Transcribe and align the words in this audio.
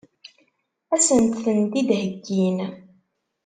Ad 0.93 1.01
sent-tent-id-heggin? 1.07 2.57